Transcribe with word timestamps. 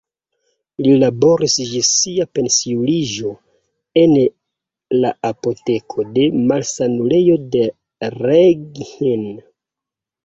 Li 0.85 0.93
laboris 1.01 1.57
ĝis 1.71 1.89
sia 1.97 2.25
pensiuliĝo 2.37 3.33
en 4.03 4.15
la 5.03 5.13
apoteko 5.31 6.09
de 6.19 6.27
malsanulejo 6.49 7.37
de 7.57 7.65
Reghin. 8.25 9.29